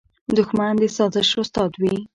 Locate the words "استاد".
1.41-1.71